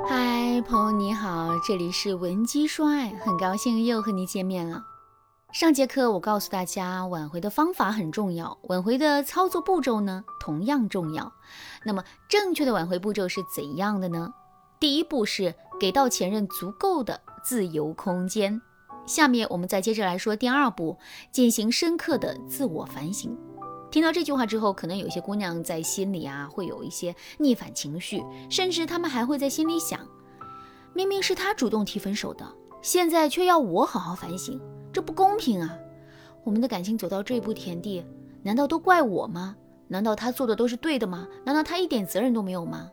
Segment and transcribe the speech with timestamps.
[0.00, 4.82] 嗨，朋友你好，这里是文姬说爱，很高兴又和你见面了。
[5.52, 11.32] 上节课我告诉大家，挽回的方法很重要，挽回的操作步骤呢同样重要。
[11.84, 14.32] 那么正确的挽回步骤是怎样的呢？
[14.80, 18.60] 第一步是给到前任足够的自由空间。
[19.06, 20.98] 下面我们再接着来说第二步，
[21.30, 23.36] 进行深刻的自我反省。
[23.92, 30.00] 听到这句话之后，可能有些姑娘在心里啊会有一些逆反情绪，甚至她们还会在心里想：
[30.94, 32.42] 明明是他主动提分手的，
[32.80, 34.58] 现在却要我好好反省，
[34.90, 35.76] 这不公平啊！
[36.42, 38.02] 我们的感情走到这步田地，
[38.42, 39.54] 难道都怪我吗？
[39.88, 41.28] 难道他做的都是对的吗？
[41.44, 42.90] 难道他一点责任都没有吗？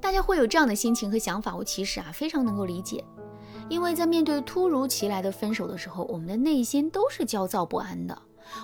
[0.00, 3.04] 大家会有这样的心情和想法，我其实啊非常能够理解，
[3.68, 8.16] 因为在面对突如其来的分手的时候，我们的内心都是焦躁不安的。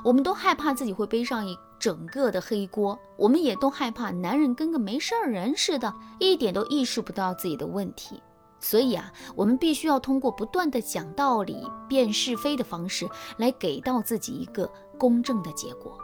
[0.05, 8.23] 我们都害怕自己会背上一整个的黑锅，我们也都害怕男人跟个没事儿人似的，一点都意识不到自己的问题。
[8.61, 15.99] 所以啊，我们必须要通过不断的讲道理、辨是非的方式，来给到自己一个公正的结果。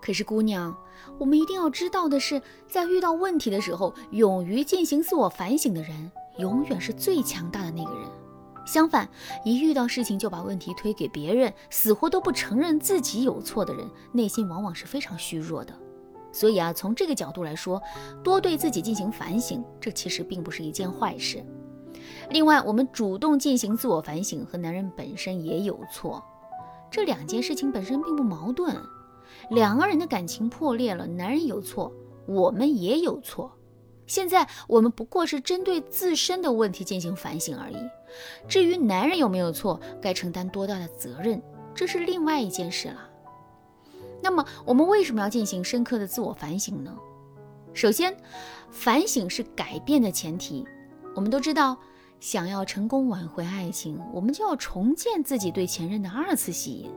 [0.00, 0.76] 可是，姑娘，
[1.18, 8.08] 我们一定要知道的是，在遇到问题的时候，勇于进行自我反省的人，永远是最强大的那个人。
[8.64, 9.08] 相反，
[9.44, 15.72] 一遇到事情就把问题推给别人，死活都不承认自己有错的人，内心往往是非常虚弱的。
[16.32, 17.82] 所以啊，从这个角度来说，
[18.22, 21.44] 多对自己进行反省，这其实并不是一件坏事。
[22.30, 26.22] 另外，我们主动进行自我反省和男人本身也有错，
[26.90, 28.74] 这两件事情本身并不矛盾。
[29.50, 31.92] 两个人的感情破裂了，男人有错，
[32.26, 33.52] 我们也有错。
[34.12, 37.76] 现在我们不过是针对自身的问题进行反省而已，
[38.46, 41.40] 至于男人有没有错，该承担多大的责任，
[41.74, 43.08] 这是另外一件事了。
[44.20, 46.94] 那么我们为什么要进行深刻的自我反省呢？
[47.72, 48.14] 首先，
[48.70, 50.62] 反省是改变的前提。
[51.16, 51.78] 我们都知道，
[52.20, 56.90] 想要成功挽回爱情，我们就要重建自己对前任的二次吸引。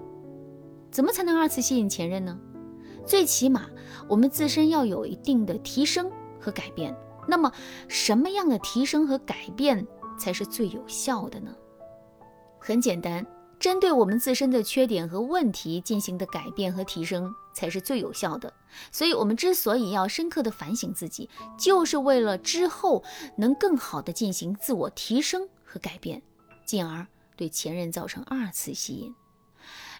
[0.91, 2.37] 怎么才能二次吸引前任呢？
[3.05, 3.67] 最起码
[4.09, 6.11] 我们自身要有一定的提升。
[6.37, 6.95] 和改变，
[7.27, 7.51] 那么
[7.87, 9.85] 什么样的提升和改变
[10.17, 11.53] 才是最有效的呢？
[12.59, 13.25] 很简单，
[13.59, 18.51] 针对我们自身的缺点和问题进行的改变和提升才是最有效的。
[18.91, 23.03] 所以，我们之所以要深刻的反省自己，就是为了之后
[23.37, 26.21] 能更好的进行自我提升和改变，
[26.65, 29.13] 进而对前任造成二次吸引。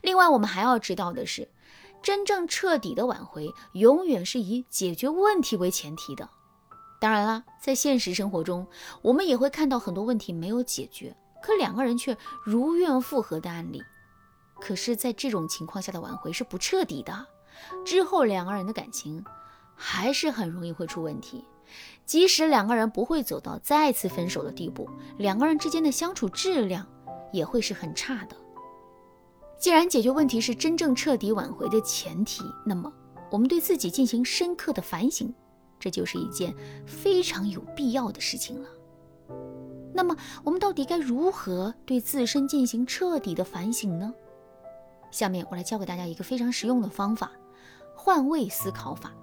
[0.01, 1.47] 另外，我们还要知道的是。
[2.03, 6.29] 真正彻底的挽回，永远是以解决问题为前提的。
[7.05, 8.65] 当然了，在现实生活中，
[9.03, 13.79] 我们也会看到很多问题没有解决，可两个人却如愿复合的案例。
[14.59, 17.27] 可是，在这种情况下的挽回是不彻底的，
[17.85, 19.23] 之后两个人的感情
[19.75, 21.45] 还是很容易会出问题。
[22.07, 24.89] 即使两个人不会走到再次分手的地步，
[25.19, 26.87] 两个人之间的相处质量
[27.31, 28.35] 也会是很差的。
[29.59, 32.91] 既然解决问题是真正彻底挽回的前提，那么
[33.29, 35.31] 我们对自己进行深刻的反省，
[35.79, 36.53] 这就是一件
[36.85, 38.69] 非常有必要的事情了。
[39.93, 44.13] 那么我们到底该如何对自身进行彻底的反省呢？
[45.11, 47.31] 下面我来教给大家一个非常实用的方法——
[47.95, 49.13] 换位思考法。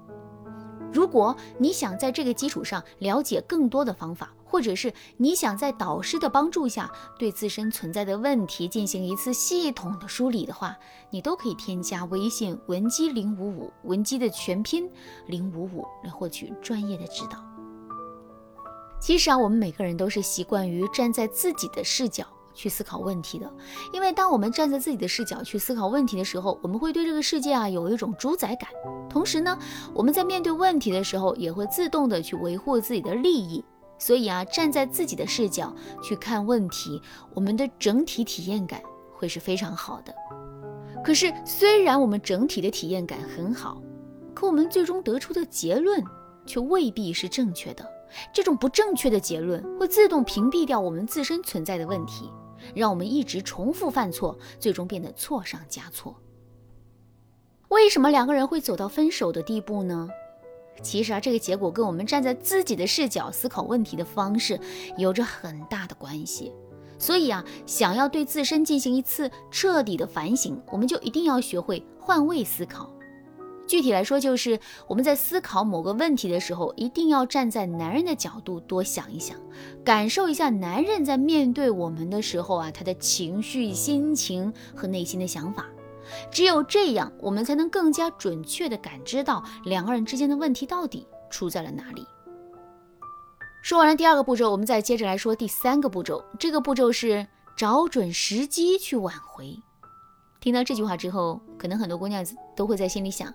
[0.90, 10.76] 如果你想在这个基础上了解更多的方法，或者是你想在导师的帮助下对自身存在的问题进行一次系统的梳理的话，
[11.08, 14.86] 你都可以添加微信文姬零五五，文姬的全拼
[15.26, 17.42] 零五五来获取专业的指导。
[19.00, 22.26] 其实啊，我们每个人都是习惯于站在自己的视角。
[22.54, 23.50] 去思考问题的，
[23.94, 28.68] 因为当我们站在自己的视角去思考问题的时候，我们会对这个世界啊有一种主宰感。
[29.08, 29.58] 同时呢，
[29.94, 33.64] 我们在面对问题的时候，也会自动的去维护自己的利益。
[34.04, 37.00] 所以啊，站在自己的视角去看问题，
[37.34, 38.82] 我们的整体体验感
[39.14, 40.12] 会是非常好的。
[41.04, 43.80] 可是，虽然我们整体的体验感很好，
[44.34, 46.02] 可我们最终得出的结论
[46.44, 47.88] 却未必是正确的。
[48.34, 52.28] 这种不正确的结论会自动屏蔽掉我们自身存在的问题。
[52.74, 56.16] 让我们一直重复犯错，最终变得错上加错。
[57.68, 60.08] 为什么两个人会走到分手的地步呢？
[60.80, 64.58] 其实啊，这个结果跟我们站在自己的视角思考问题的方式
[64.96, 66.52] 有着很大的关系。
[66.98, 72.88] 所以啊，想要对自身进行一次彻底的反省，我们就一定要学会换位思考。
[73.66, 79.36] 具体来说，就是我们在思考某个问题的时候，一定要站在男人的角度多想一想，
[79.84, 85.66] 感受一下男人在面对我们的时候啊，他的情绪、心情和内心的想法。
[86.30, 92.06] 只有这样，我们才能更加准确地感知到两个人之间的问题到底出在了哪里。
[93.62, 96.24] 说完了第二个步骤，我们再接着来说第三个步骤。
[96.38, 97.26] 这个步骤是
[97.56, 99.56] 找准时机去挽回。
[100.40, 102.26] 听到这句话之后，可能很多姑娘
[102.56, 103.32] 都会在心里想：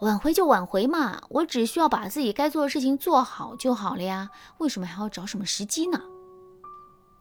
[0.00, 4.28] 挽回就挽回嘛，我只需要把自己该做的事情做好就好了呀，
[4.58, 6.02] 为什么还要找什么时机呢？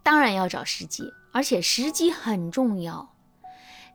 [0.03, 3.14] 当然要找时机，而且时机很重要。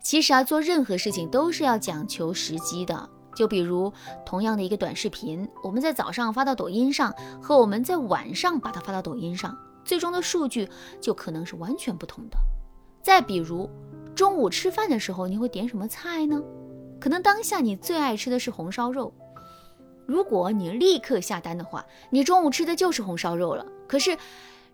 [0.02, 3.08] 其实啊，做任何事情都是要讲求时机的。
[3.34, 3.92] 就比如
[4.26, 10.68] 同样的一个短视频，我们在早上发到抖音上，和我们在晚上把它发到抖音上，最终的数据
[11.00, 12.36] 就可能是完全不同的。
[13.02, 13.70] 再比如
[14.14, 16.42] 中午吃饭的时候，你会点什么菜呢？
[17.00, 19.14] 可能当下你最爱吃的是红烧肉，
[20.06, 23.64] 如果你立刻下单的话，你中午吃的就是红烧肉了。
[23.86, 24.18] 可是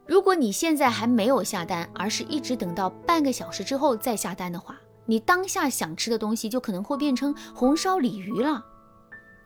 [0.07, 8.65] 如果你现在还没有下单，而是一直等到半个小时之后再下单的话，你当下想吃的东西就可能会变成红烧鲤鱼了，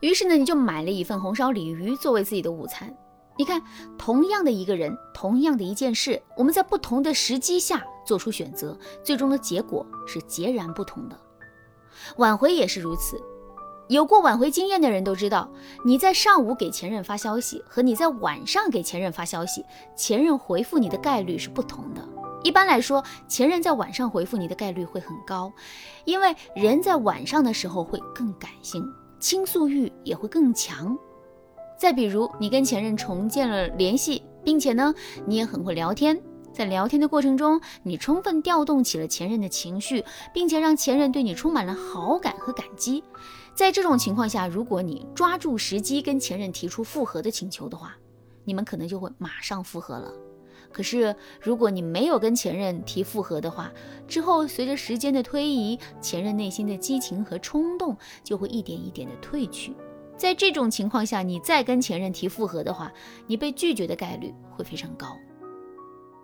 [0.00, 2.94] 于是呢，你就买了一份红烧鲤鱼作为自己的午餐。
[3.36, 3.62] 你看，
[3.96, 11.18] 同样的一个人，同样的一件事，我们在不同的时机下做出选择，最终的结果是截然不同的。
[12.16, 13.18] 挽回也是如此，
[13.88, 15.50] 有过挽回经验的人都知道，
[15.84, 19.64] 你在上午给前任发消息和你在晚上给前任发消息，
[19.96, 22.06] 前任回复你的概率是不同的。
[22.42, 25.52] 一般来说，前任在晚上回复你的概率会很高，
[26.04, 28.82] 因为人在晚上的时候会更感性，
[29.18, 30.96] 倾诉欲也会更强。
[31.78, 34.94] 再比如，你跟前任重建了联系，并且呢，
[35.26, 36.20] 你也很会聊天，
[36.52, 43.04] 在聊天的过程中，你充分调动起了前任的情绪，并且让前任对你充满了好感和感激。
[43.54, 47.94] 在这种情况下，如果你抓住时机跟前任提出复合的请求的话，
[48.44, 50.10] 你们可能就会马上复合了。
[50.72, 53.72] 可是，如果你没有跟前任提复合的话，
[54.06, 59.74] 之后随着时间的推移，前任内心的激情和冲动就会一点一点的褪去。
[60.16, 62.92] 在这种情况下，你再跟前任提复合的话，
[63.26, 65.16] 你被拒绝的概率会非常高。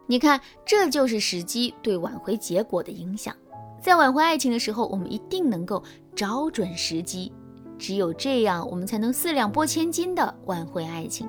[0.06, 3.34] 你看，这就是时机对挽回结果的影响。
[3.82, 5.82] 在挽回爱情的时候，我们一定能够
[6.14, 7.32] 找准时机，
[7.78, 11.28] 只有这样，我们才能四两拨千斤的挽回爱情。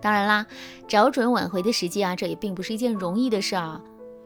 [0.00, 0.46] 当然啦，
[0.86, 3.80] 找准挽回的时机啊，这也并不是一件容易的事儿。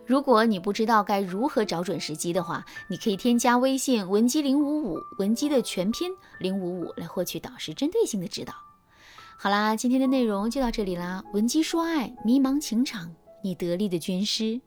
[0.04, 6.10] 如果你不知道该如何找准时机的话，你可以添加微信文姬零五五，文姬的全拼
[6.40, 8.52] 零五五，来获取导师针对性的指导。
[9.38, 14.60] 好啦，今天的内容就到这里啦，文姬说爱，迷茫情场，你得力的军师。